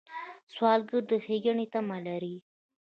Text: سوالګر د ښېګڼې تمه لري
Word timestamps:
سوالګر 0.53 1.03
د 1.11 1.11
ښېګڼې 1.23 1.65
تمه 1.73 1.97
لري 2.07 2.35